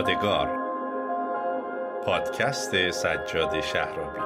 [0.00, 0.48] یادگار.
[2.04, 4.20] پادکست سجاد شهرابی.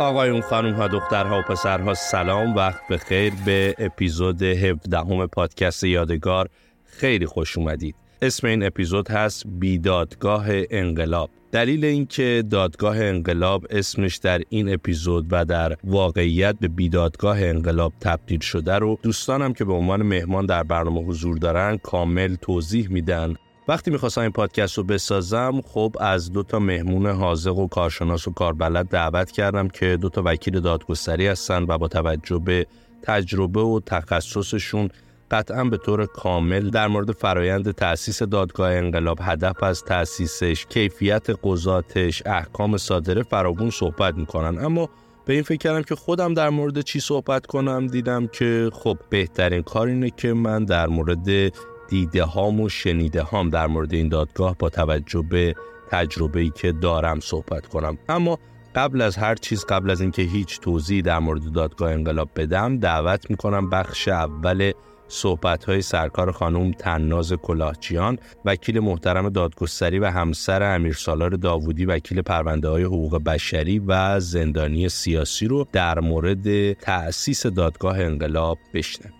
[0.00, 5.84] آقایون خانم ها دخترها و پسرها سلام وقت به خیر به اپیزود 17 همه پادکست
[5.84, 6.48] یادگار.
[6.84, 7.94] خیلی خوش اومدید.
[8.22, 11.30] اسم این اپیزود هست بیدادگاه انقلاب.
[11.52, 18.40] دلیل اینکه دادگاه انقلاب اسمش در این اپیزود و در واقعیت به بیدادگاه انقلاب تبدیل
[18.40, 23.34] شده رو دوستانم که به عنوان مهمان در برنامه حضور دارن کامل توضیح میدن.
[23.68, 28.32] وقتی می‌خواستم این پادکست رو بسازم خب از دو تا مهمون حاضق و کارشناس و
[28.32, 32.66] کاربلد دعوت کردم که دو تا وکیل دادگستری هستن و با توجه به
[33.02, 34.88] تجربه و تخصصشون
[35.30, 42.22] قطعا به طور کامل در مورد فرایند تأسیس دادگاه انقلاب هدف از تأسیسش کیفیت قضاتش
[42.26, 44.64] احکام صادره فراگون صحبت می‌کنن.
[44.64, 44.88] اما
[45.24, 49.62] به این فکر کردم که خودم در مورد چی صحبت کنم دیدم که خب بهترین
[49.62, 51.52] کار اینه که من در مورد
[51.88, 55.54] دیده هام و شنیده هام در مورد این دادگاه با توجه به
[55.90, 57.98] تجربه ای که دارم صحبت کنم.
[58.08, 58.38] اما
[58.74, 63.30] قبل از هر چیز قبل از اینکه هیچ توضیحی در مورد دادگاه انقلاب بدم دعوت
[63.30, 64.72] می‌کنم بخش اول
[65.08, 72.68] صحبت های سرکار خانم تناز کلاهچیان وکیل محترم دادگستری و همسر امیرسالار داوودی وکیل پرونده
[72.68, 79.17] های حقوق بشری و زندانی سیاسی رو در مورد تأسیس دادگاه انقلاب بشنویم.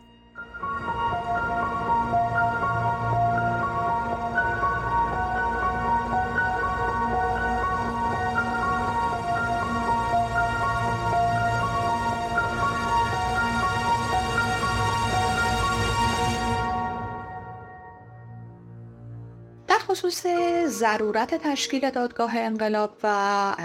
[20.78, 23.08] ضرورت تشکیل دادگاه انقلاب و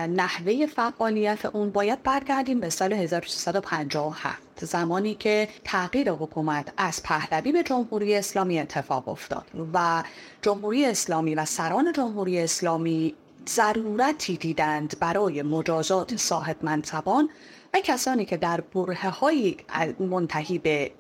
[0.07, 7.63] نحوه فعالیت اون باید برگردیم به سال 1357 زمانی که تغییر حکومت از پهلوی به
[7.63, 10.03] جمهوری اسلامی اتفاق افتاد و
[10.41, 13.16] جمهوری اسلامی و سران جمهوری اسلامی
[13.50, 17.29] ضرورتی دیدند برای مجازات صاحب منصبان
[17.73, 19.56] و کسانی که در بره های
[20.00, 20.91] منتهی به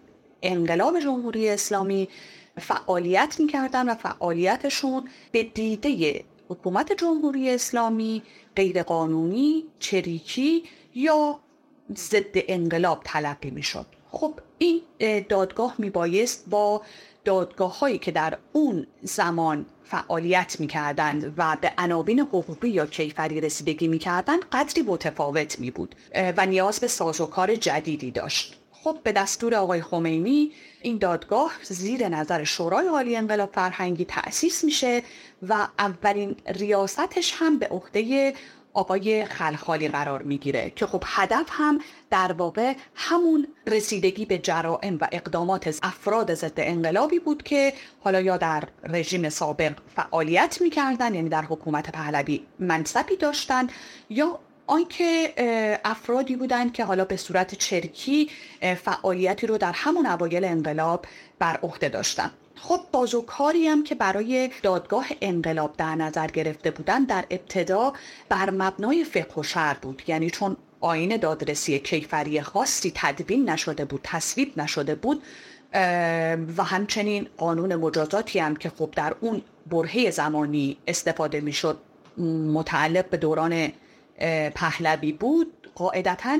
[0.41, 2.09] انقلاب جمهوری اسلامی
[2.57, 8.23] فعالیت می‌کردن و فعالیتشون به دیده حکومت جمهوری اسلامی
[8.55, 10.63] غیرقانونی، چریکی
[10.95, 11.39] یا
[11.97, 13.85] ضد انقلاب تلقی می‌شد.
[14.11, 14.81] خب این
[15.29, 16.81] دادگاه میبایست با
[17.25, 23.87] دادگاه هایی که در اون زمان فعالیت می‌کردند و به عناوین حقوقی یا کیفری رسیدگی
[23.87, 25.95] می‌کردند قدری متفاوت می بود
[26.37, 28.62] و نیاز به سازوکار جدیدی داشت.
[28.83, 30.51] خب به دستور آقای خمینی
[30.81, 35.03] این دادگاه زیر نظر شورای عالی انقلاب فرهنگی تأسیس میشه
[35.47, 38.33] و اولین ریاستش هم به عهده
[38.73, 41.79] آقای خلخالی قرار می‌گیره که خب هدف هم
[42.09, 48.37] در واقع همون رسیدگی به جرائم و اقدامات افراد ضد انقلابی بود که حالا یا
[48.37, 53.67] در رژیم سابق فعالیت می‌کردن یعنی در حکومت پهلوی منصبی داشتن
[54.09, 55.33] یا آنکه
[55.85, 58.29] افرادی بودند که حالا به صورت چرکی
[58.83, 61.05] فعالیتی رو در همون اوایل انقلاب
[61.39, 62.31] بر عهده داشتن.
[62.55, 67.93] خب بازوکاری هم که برای دادگاه انقلاب در نظر گرفته بودن در ابتدا
[68.29, 70.03] بر مبنای فقه و شر بود.
[70.07, 75.23] یعنی چون آین دادرسی کیفری خاصی تدوین نشده بود تصویب نشده بود
[76.57, 79.41] و همچنین قانون مجازاتی هم که خب در اون
[79.71, 81.77] برهه زمانی استفاده می‌شد
[82.53, 83.71] متعلق به دوران
[84.55, 86.39] پهلوی بود قاعدتا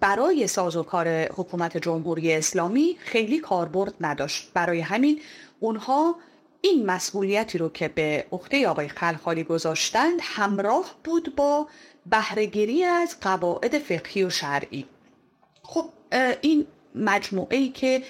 [0.00, 4.50] برای سازوکار حکومت جمهوری اسلامی خیلی کاربرد نداشت.
[4.54, 5.20] برای همین
[5.60, 6.16] اونها
[6.60, 11.68] این مسئولیتی رو که به عهده آقای خلخالی گذاشتند همراه بود با
[12.06, 14.86] بهرهگیری از قواعد فقهی و شرعی.
[15.62, 15.84] خب
[16.40, 18.02] این مجموعه ای که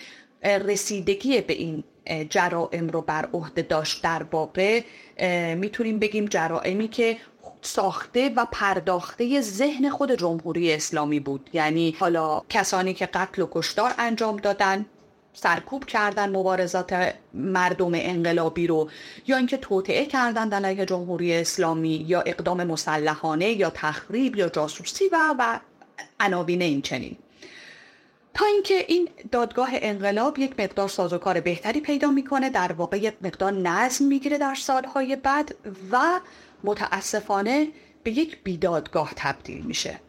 [0.44, 1.84] رسیدگی به این
[2.30, 4.82] جرائم رو بر عهده داشت در واقع
[5.54, 7.16] می‌تونیم بگیم جرائمی که
[7.62, 11.50] ساخته و پرداخته ذهن خود جمهوری اسلامی بود.
[11.52, 14.86] یعنی حالا کسانی که قتل و کشتار انجام دادن
[15.32, 18.90] سرکوب کردن مبارزات مردم انقلابی رو
[19.26, 25.34] یا اینکه توطعه کردن علیه جمهوری اسلامی یا اقدام مسلحانه یا تخریب یا جاسوسی و
[25.38, 25.58] و
[26.20, 27.16] عناوین این چنین.
[28.34, 33.52] تا اینکه این دادگاه انقلاب یک مقدار سازوکار بهتری پیدا می‌کنه در واقع یک مقدار
[33.52, 35.54] نظم می‌گیره در سالهای بعد
[35.92, 36.20] و
[36.64, 37.68] متاسفانه
[38.02, 40.00] به یک بیدادگاه تبدیل میشه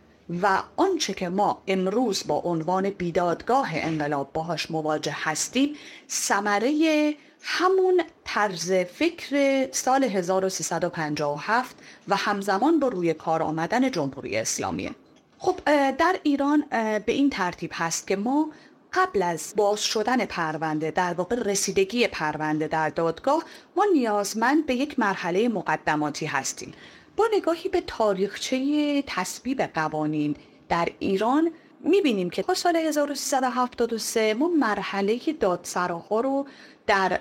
[0.42, 5.76] و آنچه که ما امروز با عنوان بیدادگاه انقلاب باهاش مواجه هستیم
[6.10, 11.76] ثمره همون طرز فکر سال 1357
[12.08, 14.92] و همزمان با روی کار آمدن جمهوری اسلامیه.
[15.40, 15.60] خب
[15.92, 16.64] در ایران
[17.06, 18.52] به این ترتیب هست که ما
[18.94, 23.44] قبل از باز شدن پرونده در واقع رسیدگی پرونده در دادگاه
[23.76, 26.74] ما نیازمند به یک مرحله مقدماتی هستیم.
[27.16, 30.36] با نگاهی به تاریخچه تصویب قوانین
[30.70, 36.48] در ایران می‌بینیم که تا سال 1373 ما مرحله دادسراها رو
[36.88, 37.20] در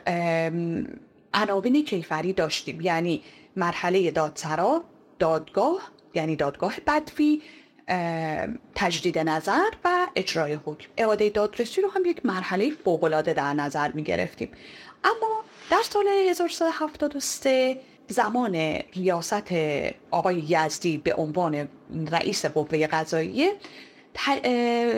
[1.34, 2.80] عناوین کیفری داشتیم.
[2.80, 3.22] یعنی
[3.56, 4.84] مرحله دادسرا
[5.18, 7.42] دادگاه یعنی دادگاه بدوی
[8.74, 10.88] تجدید نظر و اجرای حکم.
[10.96, 14.48] اعاده دادرسی رو هم یک مرحله فوقالعاده در نظر می گرفتیم
[15.04, 18.54] اما در سال 1373 زمان
[18.94, 19.52] ریاست
[20.10, 21.68] آقای یزدی به عنوان
[22.10, 23.52] رئیس قوه قضاییه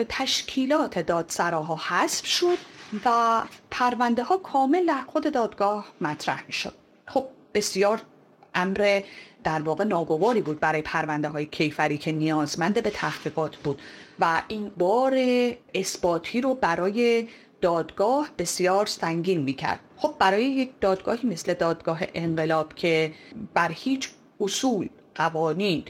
[0.09, 2.57] تشکیلات دادسراها حذف شد
[3.05, 3.41] و
[3.71, 6.73] پرونده ها کامل در خود دادگاه مطرح می شد
[7.07, 8.01] خب بسیار
[8.55, 9.01] امر
[9.43, 13.81] در واقع ناگواری بود برای پرونده های کیفری که نیازمند به تحقیقات بود.
[14.19, 15.17] و این بار
[15.73, 17.27] اثباتی رو برای
[17.61, 19.79] دادگاه بسیار سنگین می‌کرد.
[19.97, 23.13] خب برای یک دادگاهی مثل دادگاه انقلاب که
[23.53, 24.09] بر هیچ
[24.41, 25.83] اصول قوانین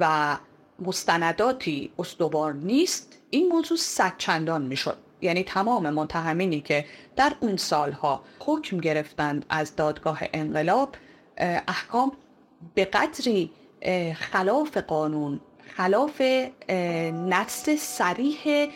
[0.00, 0.36] و
[0.78, 4.96] مستنداتی استوار نیست این موضوع صد چندان می‌شد.
[5.20, 6.84] یعنی تمام متهمینی که
[7.16, 10.94] در اون سالها حکم گرفتند از دادگاه انقلاب
[11.36, 12.12] احکام
[12.74, 13.50] به قدری
[14.16, 15.40] خلاف قانون
[15.76, 16.20] خلاف
[17.28, 18.68] نص سریح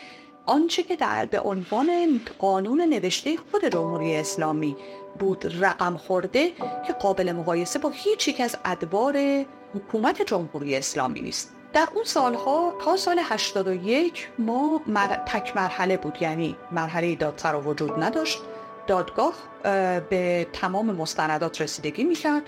[0.45, 4.75] آنچه که در به عنوان قانون نوشته خود جمهوری اسلامی
[5.19, 6.51] بود رقم خورده
[6.87, 9.45] که قابل مقایسه با هیچ یک از ادوار
[9.75, 11.55] حکومت جمهوری اسلامی نیست.
[11.73, 14.81] در اون سالها تا سال 81 ما
[15.27, 18.39] تک مرحله بود یعنی مرحله دادسر وجود نداشت.
[18.87, 19.33] دادگاه
[20.09, 22.43] به تمام مستندات رسیدگی می‌کرد.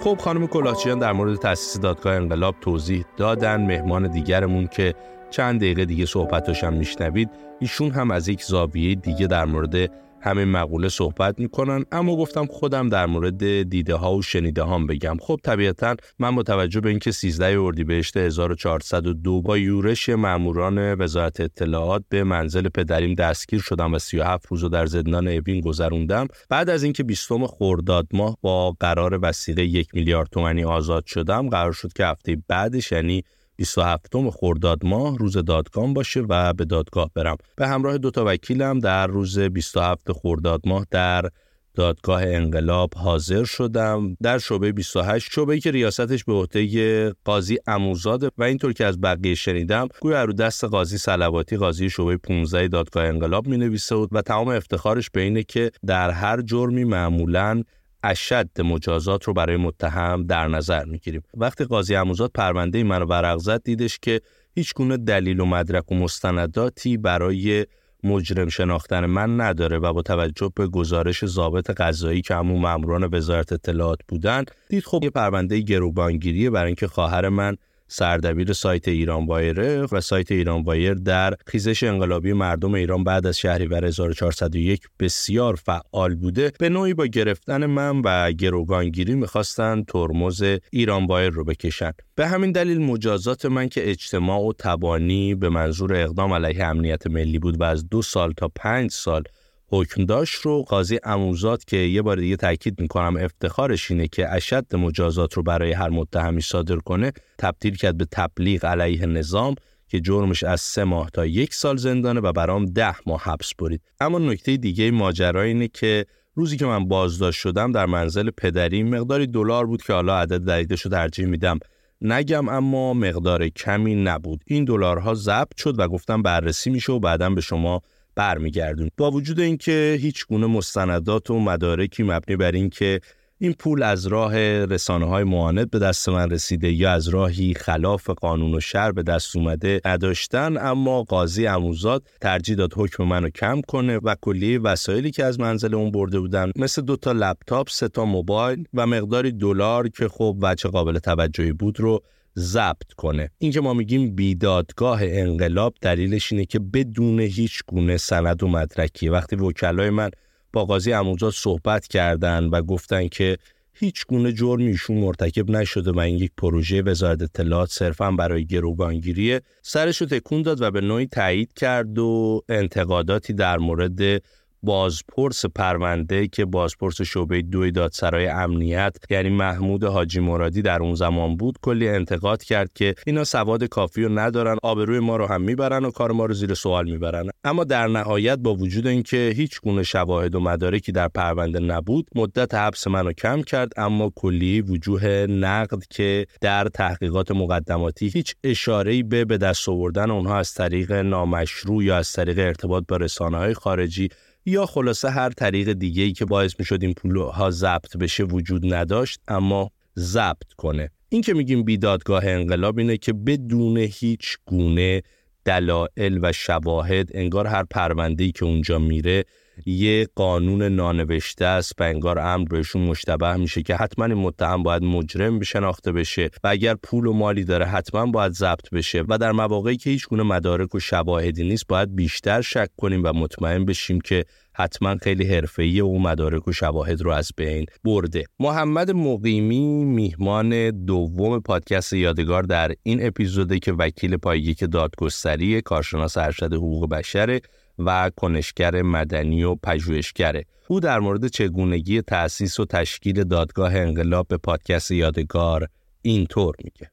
[0.00, 3.66] خب خانم کلاچیان در مورد تاسیس دادگاه انقلاب توضیح دادن.
[3.66, 4.94] مهمان دیگرمون که
[5.30, 7.30] چند دقیقه دیگه صحبتش هم میشنوید
[7.60, 12.88] ایشون هم از یک زاویه دیگه در مورد همه مقوله صحبت می‌کنن اما گفتم خودم
[12.88, 15.16] در مورد دیده ها و شنیده هام بگم.
[15.20, 22.04] خب طبیعتا من با توجه به اینکه 13 اردیبهشت 1402 با یورش ماموران وزارت اطلاعات
[22.08, 26.26] به منزل پدریم دستگیر شدم و 37 روز در زندان اوین گذروندم.
[26.48, 31.72] بعد از اینکه 20 خرداد ماه با قرار وسیقه یک میلیارد تومانی آزاد شدم قرار
[31.72, 33.24] شد که هفته بعدش یعنی
[33.58, 37.36] 27 خرداد ماه روز دادگاه باشه و به دادگاه برم.
[37.56, 41.30] به همراه دو تا وکیلم در روز 27 خرداد ماه در
[41.74, 44.16] دادگاه انقلاب حاضر شدم.
[44.22, 49.34] در شعبه 28 شعبه که ریاستش به عهده قاضی اموزاده و اینطور که از بقیه
[49.34, 54.48] شنیدم گویا رو دست قاضی صلواتی قاضی شعبه 15 دادگاه انقلاب می نویسه و تمام
[54.48, 57.62] افتخارش به اینه که در هر جرمی معمولاً
[58.02, 61.22] اشد مجازات رو برای متهم در نظر می‌گیریم.
[61.34, 64.20] وقتی قاضی اموزاد پرونده منو ورق زد دیدش که
[64.54, 67.66] هیچ گونه دلیل و مدرک و مستنداتی برای
[68.04, 73.52] مجرم شناختن من نداره و با توجه به گزارش ضابط قضایی که همون ماموران وزارت
[73.52, 77.56] اطلاعات بودن دید خب یه پرونده گروگانگیریه برای اینکه خواهر من
[77.88, 83.38] سردبیر سایت ایران وایره و سایت ایران وایر در خیزش انقلابی مردم ایران بعد از
[83.38, 86.52] شهریور 1401 بسیار فعال بوده.
[86.58, 91.92] به نوعی با گرفتن من و گروگانگیری می‌خواستن ترمز ایران وایر رو بکشن.
[92.14, 97.38] به همین دلیل مجازات من که اجتماع و تبانی به منظور اقدام علیه امنیت ملی
[97.38, 99.22] بود و از دو سال تا پنج سال
[99.70, 104.76] حکم داشت رو قاضی اموزاد که یه بار دیگه تاکید می‌کنم افتخارش اینه که اشد
[104.76, 109.54] مجازات رو برای هر متهمی صادر کنه تبدیل کرد به تبلیغ علیه نظام
[109.88, 113.80] که جرمش از سه ماه تا یک سال زندانه و برام ده ماه حبس برید.
[114.00, 119.26] اما نکته دیگه ماجرا اینه که روزی که من بازداشت شدم در منزل پدری مقداری
[119.26, 121.58] دلار بود که حالا عدد دقیقش رو ترجیح میدم.
[122.00, 124.40] نگم اما مقدار کمی نبود.
[124.46, 127.82] این دلارها ضبط شد و گفتم بررسی میشه و بعدا به شما
[128.18, 128.90] برمیگردون.
[128.96, 133.00] با وجود اینکه هیچ گونه مستندات و مدارکی مبنی بر اینکه
[133.40, 138.10] این پول از راه رسانه های معاند به دست من رسیده یا از راهی خلاف
[138.10, 143.60] قانون و شر به دست اومده نداشتن اما قاضی اموزاد ترجیح داد حکم منو کم
[143.60, 147.88] کنه و کلیه وسایلی که از منزل اون برده بودن مثل دو تا لپتاپ، سه
[147.88, 152.02] تا موبایل و مقداری دلار که خب وجه قابل توجهی بود رو
[152.38, 153.30] ضبط کنه.
[153.38, 159.08] این که ما میگیم بیدادگاه انقلاب دلیلش اینه که بدون هیچ گونه سند و مدرکی.
[159.08, 160.10] وقتی وکلای من
[160.52, 163.38] با قاضی اموزاد صحبت کردن و گفتن که
[163.72, 170.00] هیچ گونه جرمی ایشون مرتکب نشده این یک پروژه وزارت اطلاعات صرفا برای گروگانگیریه سرش
[170.00, 174.22] رو تکون داد و به نوعی تایید کرد و انتقاداتی در مورد
[174.62, 181.36] بازپرس پرونده که بازپرس شعبه دوی دادسرای امنیت یعنی محمود حاجی مرادی در اون زمان
[181.36, 185.84] بود کلی انتقاد کرد که اینا سواد کافی رو ندارن آبروی ما رو هم می‌برن
[185.84, 187.30] و کار ما رو زیر سوال می‌برن.
[187.44, 192.54] اما در نهایت با وجود اینکه هیچ گونه شواهد و مدارکی در پرونده نبود مدت
[192.54, 199.24] حبس منو کم کرد اما کلی وجوه نقد که در تحقیقات مقدماتی هیچ اشاره‌ای به
[199.24, 204.08] به دست آوردن اونها از طریق نامشروع یا از طریق ارتباط با رسانه‌های خارجی
[204.48, 208.74] یا خلاصه هر طریق دیگه ای که باعث می شد این پولها ضبط بشه وجود
[208.74, 210.90] نداشت اما ضبط کنه.
[211.08, 215.02] این که میگیم بیدادگاه انقلاب اینه که بدون هیچ گونه
[215.44, 219.24] دلایل و شواهد انگار هر پرونده که اونجا میره
[219.66, 224.82] یه قانون نانوشته است و انگار امر بهشون مشتبه میشه که حتما این متهم باید
[224.82, 229.32] مجرم شناخته بشه و اگر پول و مالی داره حتما باید ضبط بشه و در
[229.32, 234.00] مواقعی که هیچ گونه مدارک و شواهدی نیست باید بیشتر شک کنیم و مطمئن بشیم
[234.00, 234.24] که
[234.54, 238.24] حتما خیلی حرفه‌ای و مدارک و شواهد رو از بین برده.
[238.40, 246.52] محمد مقیمی میهمان دوم پادکست یادگار در این اپیزوده که وکیل پایگیک دادگستری کارشناس ارشد
[246.54, 247.40] حقوق بشره
[247.78, 254.36] و کنشگر مدنی و پژوهشگره او در مورد چگونگی تأسیس و تشکیل دادگاه انقلاب به
[254.36, 255.68] پادکست یادگار
[256.02, 256.90] اینطور میگه.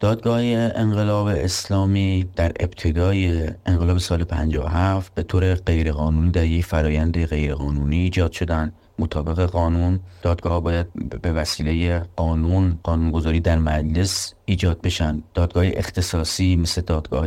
[0.00, 7.96] دادگاه انقلاب اسلامی در ابتدای انقلاب سال 57 به طور غیرقانونی در یک فرایند غیرقانونی
[7.96, 8.72] ایجاد شدن.
[8.98, 10.86] مطابق قانون دادگاه باید
[11.22, 15.22] به وسیله قانون قانونگذاری در مجلس ایجاد بشن.
[15.34, 17.26] دادگاه اختصاصی مثل دادگاه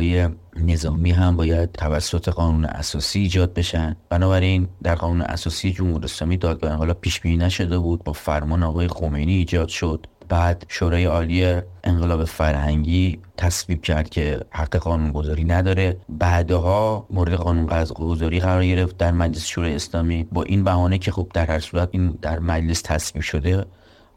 [0.56, 3.96] نظامی هم باید توسط قانون اساسی ایجاد بشن.
[4.08, 8.88] بنابراین در قانون اساسی جمهوری اسلامی دادگاه انقلاب پیش بینی نشده بود با فرمان آقای
[8.88, 10.06] خمینی ایجاد شد.
[10.28, 15.96] بعد شورای عالی انقلاب فرهنگی تصویب کرد که حق قانون گذاری نداره.
[16.08, 20.24] بعدها مورد قانون گذاری قرار گرفت در مجلس شورای اسلامی.
[20.32, 23.64] با این بهانه که خب در هر صورت این در مجلس تصویب شده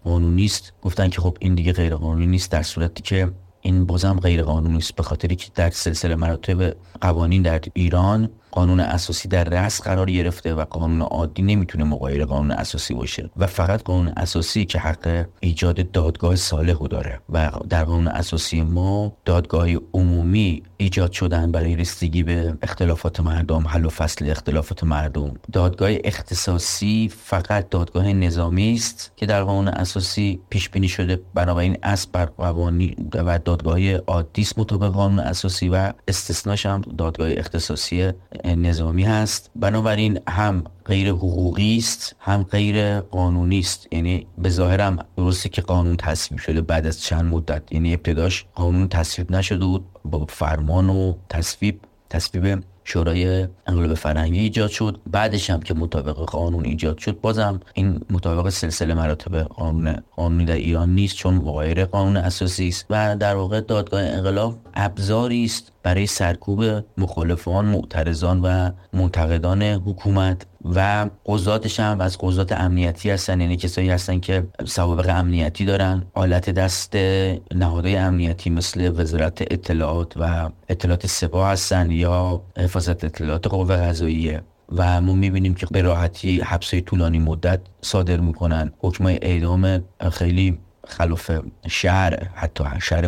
[0.04, 0.74] قانونی است.
[0.82, 4.78] گفتن که خب این دیگه غیر قانونی نیست در صورتی که این بازم غیر قانونی
[4.78, 4.96] است.
[4.96, 10.54] به خاطری که در سلسله مراتب قوانین در ایران قانون اساسی در رأس قرار گرفته
[10.54, 15.92] و قانون عادی نمی‌تونه مقایر قانون اساسی باشه و فقط قانون اساسی که حق ایجاد
[15.92, 22.58] دادگاه صالح داره و در قانون اساسی ما دادگاه عمومی ایجاد شدن برای رسیدگی به
[22.62, 25.34] اختلافات مردم حل و فصل اختلافات مردم.
[25.52, 31.22] دادگاه اختصاصی فقط دادگاه نظامی است که در قانون اساسی پیش بینی شده.
[31.34, 37.30] بنابراین اصل بر قوانین و دادگاه عادی است مطابق قانون اساسی و استثناش هم دادگاه
[37.32, 38.12] اختصاصی
[38.46, 39.52] نظامی هست.
[39.56, 43.88] بنابراین هم غیر حقوقی است هم غیر قانونی است.
[43.92, 47.64] یعنی به ظاهرم درسته که قانون تصویب شده بعد از چند مدت.
[47.72, 49.86] یعنی ابتداش قانون تصویب نشده بود.
[50.06, 51.80] با فرمان و تصویب
[52.10, 55.00] تصویب شورای انقلاب فرهنگی ایجاد شد.
[55.12, 60.56] بعدش هم که مطابق قانون ایجاد شد بازم این مطابق سلسله مراتب قانون قانونی در
[60.56, 62.86] ایران نیست چون مغایر قانون اساسی است.
[62.90, 66.64] و در واقع دادگاه انقلاب ابزاری است برای سرکوب
[66.98, 70.46] مخالفان معترضان و منتقدان حکومت.
[70.66, 73.42] و قضاتش هم از قضات امنیتی هستن.
[73.42, 76.96] یعنی کسایی هستن که سوابق امنیتی دارن آلت دست
[77.56, 84.42] نهادهای امنیتی مثل وزارت اطلاعات و اطلاعات سپاه هستن یا حفاظت اطلاعات قوه قضاییه.
[84.76, 88.72] و ما می‌بینیم که به راحتی حبسای طولانی مدت صادر می‌کنن.
[88.80, 91.32] حکم اعدام خیلی خلاف
[91.68, 93.08] شهر حتی شهر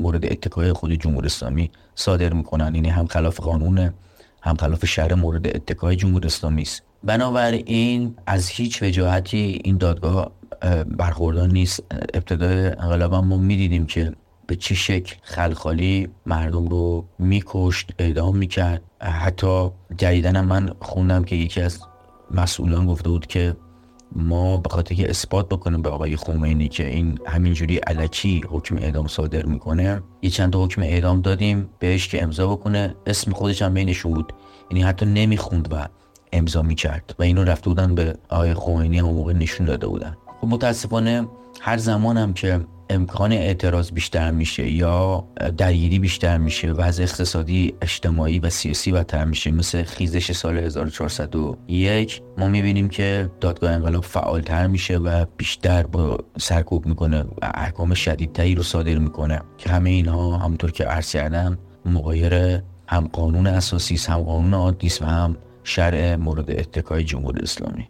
[0.00, 2.74] مورد اتکای خود جمهوری اسلامی صادر می‌کنن.
[2.74, 3.90] یعنی هم خلاف قانون
[4.46, 6.82] هم خلاف شهر مورد اتکای جمهوری اسلامی است.
[7.04, 10.32] بنابراین از هیچ وجاهتی این دادگاه
[10.86, 11.82] برخوردار نیست.
[12.14, 14.12] ابتدای انقلاب ما می‌دیدیم که
[14.46, 18.82] به چه شکل خلخالی مردم رو میکشت اعدام می‌کرد.
[19.00, 21.80] حتی جدیدن من خوندم که یکی از
[22.30, 23.56] مسئولان گفته بود که
[24.16, 29.06] ما به خاطر که اثبات بکنیم به آقای خمینی که این همینجوری علکی حکم اعدام
[29.06, 32.94] صادر می‌کنه یه چند تا حکم اعدام دادیم بهش که امضا بکنه.
[33.06, 34.32] اسم خودش هم بینشون بود.
[34.70, 35.88] یعنی حتی نمی‌خوند و
[36.32, 40.16] امضا می‌کرد و اینو رفته بودن به آقای خمینی هم موقع نشون داده بودن.
[40.40, 41.28] خب متاسفانه
[41.60, 45.24] هر زمان هم که امکان اعتراض بیشتر میشه یا
[45.56, 52.48] درگیری بیشتر میشه وضع اقتصادی اجتماعی و سیاسی بدتر میشه مثل خیزش سال 1401 ما
[52.48, 58.62] می‌بینیم که دادگاه انقلاب فعالتر میشه و بیشتر با سرکوب می‌کنه و احکام شدیدتری رو
[58.62, 59.40] صادر می‌کنه.
[59.58, 65.04] که همه اینها همونطور که عرض کردم مغایر هم قانون اساسی هم قانون عادی و
[65.04, 67.88] هم شرع مورد اتکای جمهوری اسلامی.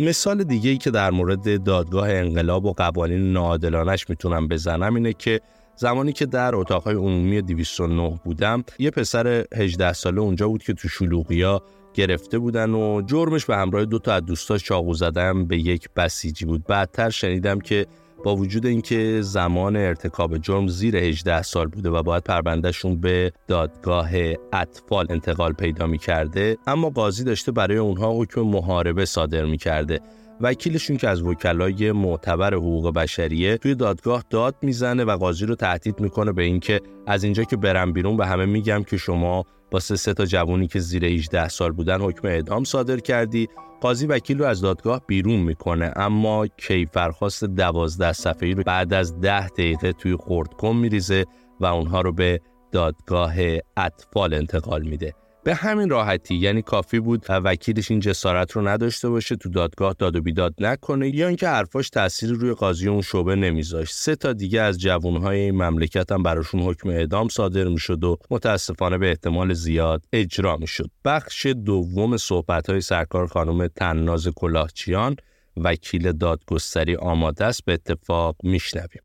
[0.00, 5.40] مثال دیگه ای که در مورد دادگاه انقلاب و قوانین ناعادلانش می‌تونم بزنم اینه که
[5.76, 10.88] زمانی که در اتاقهای عمومی 209 بودم یه پسر 18 ساله اونجا بود که تو
[10.88, 11.62] شلوغیا
[11.94, 16.44] گرفته بودن و جرمش به همراه دو تا از دوستاش چاقو زدن به یک بسیجی
[16.44, 16.64] بود.
[16.64, 17.86] بعدتر شنیدم که
[18.24, 24.10] با وجود اینکه زمان ارتکاب جرم زیر 18 سال بوده و باید پروندهشون به دادگاه
[24.52, 30.00] اطفال انتقال پیدا می کرده اما قاضی داشته برای اونها حکم محاربه صادر می کرده
[30.40, 36.00] وکیلشون که از وکلای معتبر حقوق بشریه توی دادگاه داد می‌زنه و قاضی رو تهدید
[36.00, 40.14] می‌کنه به اینکه از اینجا که برم بیرون به همه میگم که شما با سه,
[40.14, 43.48] تا جوونی که زیر 18 سال بودن حکم اعدام صادر کردی.
[43.80, 45.92] قاضی وکیل رو از دادگاه بیرون می‌کنه.
[45.96, 51.24] اما کیفرخواست دوازده صفحه‌ای رو بعد از ده دقیقه توی خردکن میریزه
[51.60, 52.40] و اونها رو به
[52.72, 53.34] دادگاه
[53.76, 55.14] اطفال انتقال میده.
[55.44, 59.94] به همین راحتی یعنی کافی بود و وکیلش این جسارت رو نداشته باشه تو دادگاه
[59.98, 63.94] داد و بیداد نکنه یا اینکه حرفاش تأثیری روی قاضی اون شعبه نمیذاشت.
[63.94, 68.98] سه تا دیگه از جوانهای این مملکت هم براشون حکم اعدام صادر می‌شد و متاسفانه
[68.98, 70.90] به احتمال زیاد اجرا می‌شد.
[71.04, 75.16] بخش دوم صحبت های سرکار خانم تناز کلاهچیان
[75.56, 79.02] وکیل دادگستری آماده است به اتفاق میشنویم.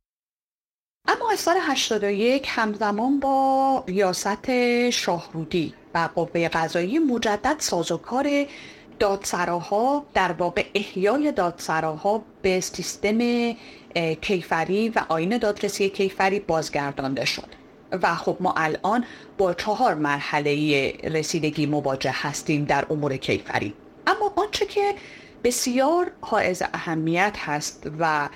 [1.36, 8.46] سال 81 همزمان با ریاست شاهرودی و قوه قضایی مجدد سازوکار
[9.00, 13.20] دادسراها در واقع احیای دادسراها به سیستم
[14.22, 17.48] کیفری و آین دادرسی کیفری بازگردانده شد.
[18.02, 19.06] و خب ما الان
[19.38, 23.74] با چهار مرحله رسیدگی مواجه هستیم در امور کیفری.
[24.08, 24.96] اما آنچه که
[25.44, 28.30] بسیار حائز اهمیت هست و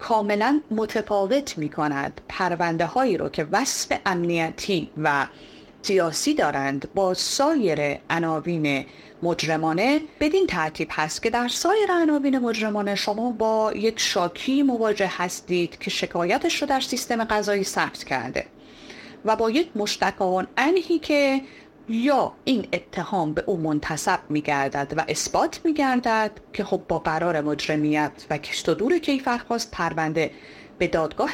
[0.00, 5.26] کاملا متفاوت می کند پرونده هایی رو که وصف امنیتی و
[5.82, 8.86] سیاسی دارند با سایر عناوین
[9.22, 15.78] مجرمانه بدین ترتیب هست که در سایر عناوین مجرمانه شما با یک شاکی مواجه هستید
[15.78, 18.46] که شکایتش رو در سیستم قضایی ثبت کرده
[19.24, 21.40] و با یک مشتکان انهی که
[21.90, 26.98] یا این اتهام به او منتصب می گردد و اثبات می گردد که خب با
[26.98, 30.30] قرار مجرمیت و کشت و دور کیفرخواست پرونده
[30.78, 31.30] به دادگاه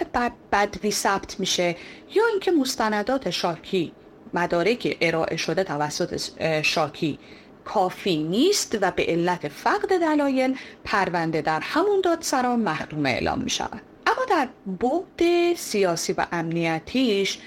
[0.53, 1.77] بدوی ثبت میشه
[2.15, 3.93] یا اینکه مستندات شاکی
[4.35, 6.21] مدارک ارائه شده توسط
[6.63, 7.19] شاکی
[7.65, 13.51] کافی نیست و به علت فقد دلایل پرونده در همون دادسرا محروم اعلام می
[14.07, 17.39] اما در بعد سیاسی و امنیتیش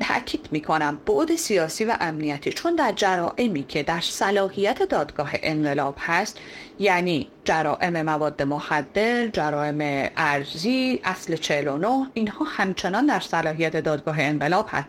[0.00, 6.38] تاکید می‌کنم بعد سیاسی و امنیتی چون در جرائمی که در صلاحیت دادگاه انقلاب هست
[6.78, 14.88] یعنی جرائم مواد مخدر، جرائم ارزی، اصل 49 اینها همچنان در صلاحیت دادگاه انقلاب هست.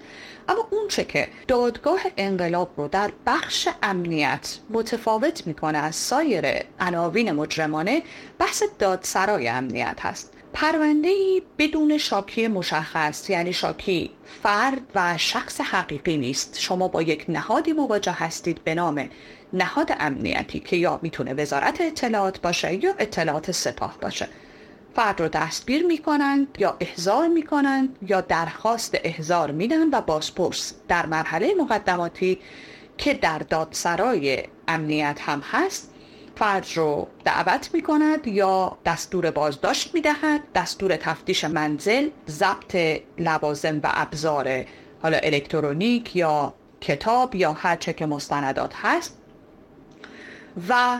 [0.49, 6.45] اما اون چه که دادگاه انقلاب رو در بخش امنیت متفاوت می‌کنه از سایر
[6.79, 8.01] عناوین مجرمانه
[8.39, 10.33] بحث دادسرای امنیت هست.
[10.53, 14.11] پرونده ای بدون شاکی مشخص یعنی شاکی
[14.43, 16.59] فرد و شخص حقیقی نیست.
[16.59, 19.09] شما با یک نهادی مواجه هستید به نام
[19.53, 24.27] نهاد امنیتی که یا می‌تونه وزارت اطلاعات باشه یا اطلاعات سپاه باشه.
[24.95, 30.73] فرد رو دستگیر می‌کنند یا احضار می‌کنند یا درخواست احضار میدن و بازپرس.
[30.87, 32.39] در مرحله مقدماتی
[32.97, 35.93] که در دادسرای امنیت هم هست
[36.39, 43.79] فرد رو دعوت می کند یا دستور بازداشت می دهد دستور تفتیش منزل ضبط لوازم
[43.83, 44.65] و ابزار
[45.01, 49.17] حالا الکترونیک یا کتاب یا هر چه که مستندات هست.
[50.69, 50.99] و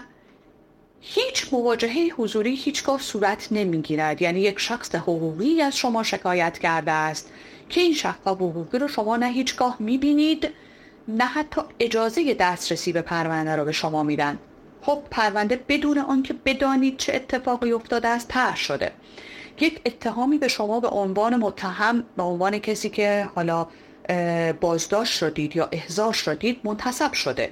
[1.02, 4.22] هیچ مواجهه حضوری هیچگاه صورت نمی‌گیرد.
[4.22, 7.30] یعنی یک شخص حقوقی از شما شکایت کرده است
[7.70, 10.50] که این شخص حقوقی رو شما نه هیچگاه می‌بینید
[11.08, 14.40] نه حتی اجازه دسترسی به پرونده رو به شما میدن.
[14.82, 18.92] خب پرونده بدون آنکه بدانید چه اتفاقی افتاده است طرح شده.
[19.62, 23.68] یک اتهامی به شما به عنوان متهم به عنوان کسی که حالا
[24.62, 27.52] بازداشت شدید یا احضار شدید منتصب شده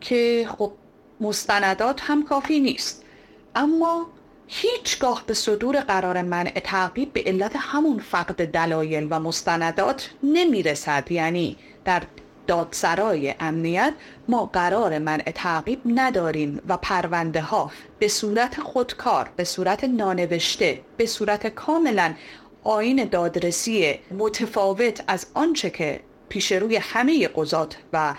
[0.00, 0.72] که خب
[1.20, 3.04] مستندات هم کافی نیست.
[3.54, 4.06] اما
[4.48, 11.12] هیچگاه به صدور قرار منع تعقیب به علت همون فقد دلایل و مستندات نمی‌رسد.
[11.12, 12.02] یعنی در
[12.46, 13.94] دادسرای امنیت
[14.28, 21.06] ما قرار منع تعقیب نداریم و پرونده ها به صورت خودکار به صورت نانوشته به
[21.06, 22.14] صورت کاملا
[22.64, 28.14] آین دادرسی متفاوت از آنچه که پیش روی همه قضات و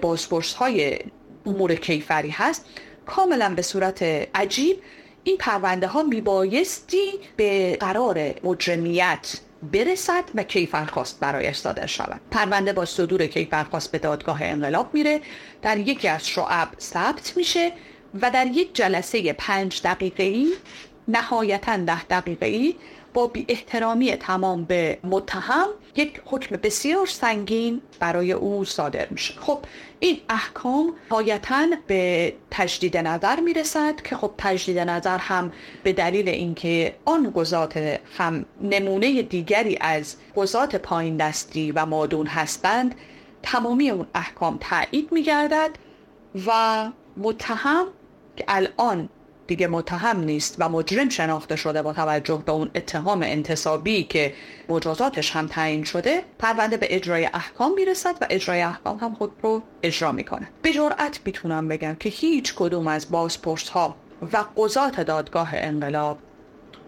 [0.00, 0.98] بازپرس های
[1.46, 2.66] امور کیفری هست
[3.06, 4.02] کاملا به صورت
[4.34, 4.76] عجیب
[5.24, 12.20] این پرونده ها میبایستی به قرار مجرمیت برسد و کیفرخواست برایش صادر شود.
[12.30, 15.20] پرونده با صدور کیفرخواست به دادگاه انقلاب میره.
[15.62, 17.72] در یکی از شعب ثبت میشه
[18.22, 20.52] و در یک جلسه پنج دقیقه ای
[21.08, 22.74] نهایتا ده دقیقه ای
[23.14, 29.58] با بی احترامی تمام به متهم یک حکم بسیار سنگین برای او صادر میشه خب
[30.00, 36.94] این احکام هایتا به تجدید نظر می‌رسد که خب تجدید نظر هم به دلیل اینکه
[37.04, 42.94] آن گذات هم نمونه دیگری از گذات پایین دستی و مادون هستند
[43.42, 45.70] تمامی اون احکام تایید میگردد
[46.46, 47.86] و متهم
[48.36, 49.08] که الان
[49.46, 54.34] دیگه متهم نیست و مجرم شناخته شده با توجه به اون اتهام انتصابی که
[54.68, 59.62] مجازاتش هم تعیین شده پرونده به اجرای احکام می‌رسد و اجرای احکام هم خود رو
[59.82, 63.96] اجرا می‌کنه به جرأت می‌تونم بگم که هیچ کدوم از بازپرس ها
[64.32, 66.18] و قضات دادگاه انقلاب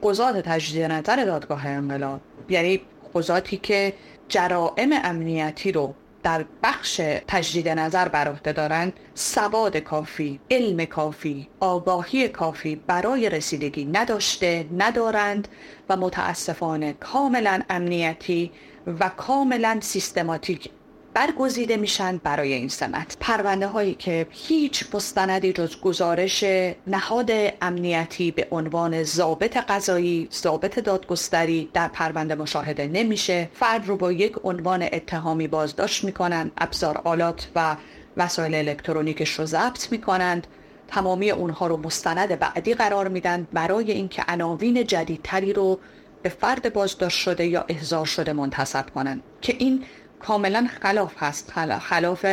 [0.03, 2.81] قضات تجدید نظر دادگاه انقلاب یعنی
[3.15, 3.93] قضاتی که
[4.29, 12.29] جرائم امنیتی رو در بخش تجدید نظر بر عهده دارند سواد کافی علم کافی آگاهی
[12.29, 15.49] کافی برای رسیدگی نداشته ندارند
[15.89, 18.53] و متاسفانه کاملا امنیتی
[19.01, 20.71] و کاملا سیستماتیک
[21.15, 26.45] برگزیده میشن برای این سمت پرونده هایی که هیچ مستندی جز گزارش
[26.87, 27.31] نهاد
[27.63, 33.49] امنیتی به عنوان ضابط قضایی ضابط دادگستری در پرونده مشاهده نمیشه.
[33.55, 37.77] فرد رو با یک عنوان اتهامی بازداشت می‌کنن ابزار آلات و
[38.17, 40.47] وسایل الکترونیکش رو ضبط می‌کنند.
[40.89, 45.79] تمامی اونها رو مستند بعدی قرار میدن برای اینکه عناوین جدیدتری رو
[46.23, 49.85] به فرد بازداشت شده یا احضار شده منتصب کنند که این
[50.27, 51.53] کاملا خلاف هست.
[51.79, 52.27] خلاف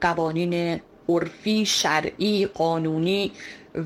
[0.00, 3.32] قوانین عرفی شرعی قانونی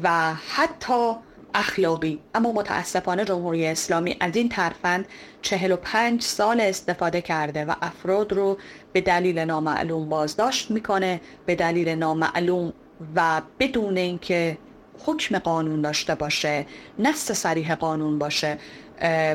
[0.02, 1.12] و حتی
[1.54, 2.20] اخلاقی.
[2.34, 5.06] اما متاسفانه جمهوری اسلامی از این ترفند
[5.42, 8.58] 45 سال استفاده کرده و افراد رو
[8.92, 12.72] به دلیل نامعلوم بازداشت می‌کنه به دلیل نامعلوم
[13.16, 14.58] و بدون اینکه
[15.06, 16.66] حکم قانون داشته باشه
[16.98, 18.58] نص صریح قانون باشه.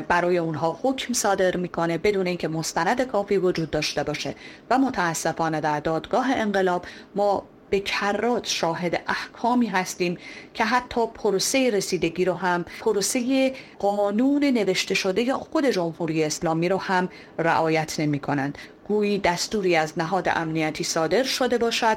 [0.08, 4.34] برای اونها حکم صادر می‌کنه بدون اینکه مستند کافی وجود داشته باشه.
[4.70, 10.18] و متاسفانه در دادگاه انقلاب ما به کرات شاهد احکامی هستیم
[10.54, 17.08] که حتی پروسه رسیدگی رو هم پروسه قانون نوشته شده خود جمهوری اسلامی رو هم
[17.38, 21.96] رعایت نمی کنند گویی دستوری از نهاد امنیتی صادر شده باشد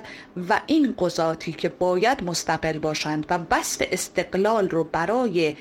[0.50, 5.56] و این قضاتی که باید مستقل باشند و بست استقلال رو برای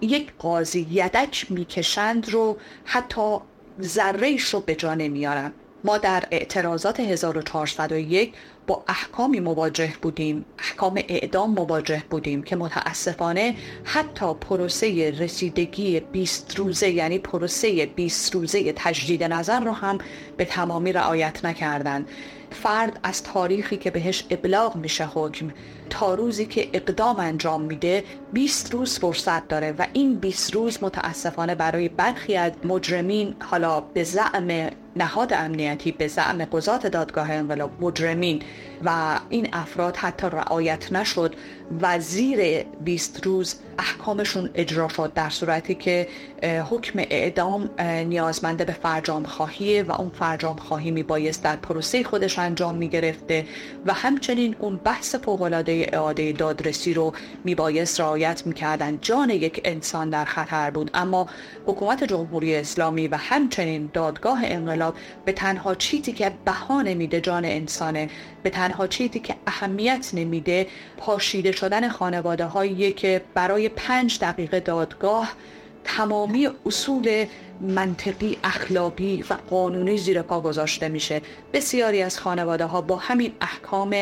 [0.00, 3.38] یک قاضی یدک می‌کشند رو حتی
[3.80, 5.52] ذره رو به جا نمیارن
[5.86, 8.34] ما در اعتراضات 1401
[8.66, 16.90] با احکامی مواجه بودیم احکام اعدام مواجه بودیم که متاسفانه حتی پروسه رسیدگی 20 روزه
[16.90, 19.98] یعنی پروسه 20 روزه تجدید نظر رو هم
[20.36, 22.08] به تمامی رعایت نکردند.
[22.50, 25.50] فرد از تاریخی که بهش ابلاغ میشه حکم
[25.90, 31.54] تا روزی که اقدام انجام میده 20 روز فرصت داره و این 20 روز متاسفانه
[31.54, 38.42] برای برخی از مجرمین حالا به زعم نهاد امنیتی به زعم قضات دادگاه انقلاب مجرمین
[38.84, 41.34] و این افراد حتی رعایت نشد.
[41.80, 46.08] و زیر 20 روز احکامشون اجرا شد در صورتی که
[46.70, 52.38] حکم اعدام نیازمنده به فرجام خواهیه و اون فرجام خواهی می بایست در پروسه خودش
[52.38, 53.46] انجام می گرفته
[53.86, 57.12] و همچنین اون بحث فوقلاده اعاده دادرسی رو
[57.44, 60.90] می بایست رعایت می کردن جان یک انسان در خطر بود.
[60.94, 61.26] اما
[61.66, 64.85] حکومت جمهوری اسلامی و همچنین دادگاه انقلاب
[65.24, 68.10] به تنها چیزی که بها نمیده جان انسانه
[68.42, 75.32] به تنها چیزی که اهمیت نمیده پاشیده شدن خانواده هایی که برای پنج دقیقه دادگاه
[75.86, 77.26] تمامی اصول
[77.60, 81.22] منطقی اخلاقی و قانونی زیر پا گذاشته میشه.
[81.52, 83.96] بسیاری از خانواده ها با همین احکام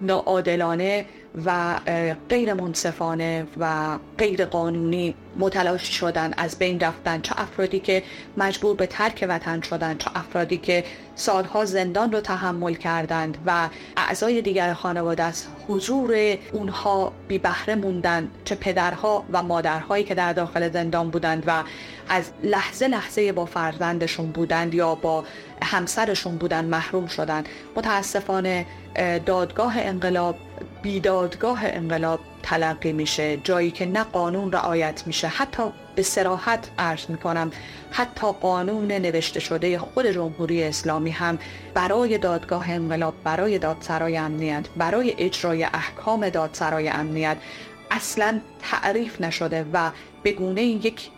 [0.00, 1.04] ناعادلانه
[1.46, 1.80] و
[2.28, 8.02] غیر منصفانه و غیر قانونی متلاشی شدن از بین رفتن چه افرادی که
[8.36, 14.42] مجبور به ترک وطن شدن چه افرادی که سالها زندان رو تحمل کردند و اعضای
[14.42, 20.70] دیگر خانواده از حضور اونها بی بهره موندن چه پدرها و مادرهایی که در داخل
[20.70, 21.62] زندان بودند و
[22.08, 25.24] از لحظه لحظه با فرزندشون بودند یا با
[25.62, 27.48] همسرشون بودند محروم شدند.
[27.76, 28.66] متاسفانه
[29.26, 30.36] دادگاه انقلاب
[30.82, 33.36] بیدادگاه انقلاب تلقی میشه.
[33.36, 35.28] جایی که نه قانون رعایت میشه.
[35.28, 35.62] حتی
[35.94, 37.50] به سراحت عرض می‌کنم
[37.90, 41.38] حتی قانون نوشته شده خود جمهوری اسلامی هم
[41.74, 47.36] برای دادگاه انقلاب برای دادسرای امنیت برای اجرای احکام دادسرای امنیت
[47.90, 49.90] اصلا تعریف نشده و
[50.22, 51.10] به گونه یک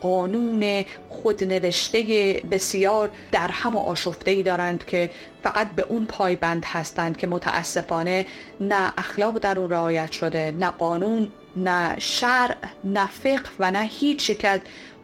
[0.00, 2.02] قانون خودنوشته
[2.50, 5.10] بسیار در هم و آشفته دارند که
[5.42, 8.26] فقط به اون پایبند هستند که متاسفانه
[8.60, 14.30] نه اخلاق در اون رعایت شده نه قانون نه شرع نه فقه و نه هیچ
[14.30, 14.46] یک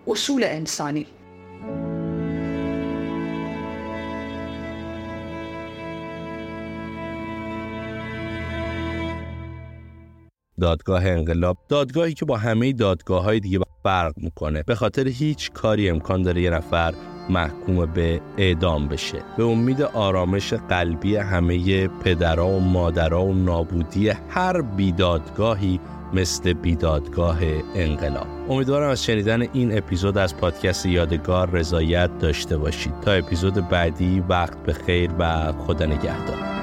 [0.06, 1.06] اصول انسانی.
[10.60, 14.62] دادگاه انقلاب دادگاهی که با همه دادگاه های دیگه فرق می‌کنه.
[14.62, 16.94] به خاطر هیچ کاری امکان داره یه نفر
[17.30, 19.18] محکوم به اعدام بشه.
[19.36, 25.80] به امید آرامش قلبی همه پدرها و مادرها و نابودی هر بیدادگاهی
[26.12, 27.38] مثل بیدادگاه
[27.74, 28.26] انقلاب.
[28.48, 33.00] امیدوارم از شنیدن این اپیزود از پادکست یادگار رضایت داشته باشید.
[33.00, 36.59] تا اپیزود بعدی وقت به خیر و خدا نگهدار.